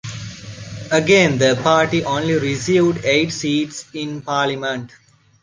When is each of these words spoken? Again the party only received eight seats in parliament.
Again 0.91 1.37
the 1.37 1.55
party 1.61 2.03
only 2.03 2.33
received 2.33 3.05
eight 3.05 3.29
seats 3.31 3.85
in 3.93 4.23
parliament. 4.23 4.93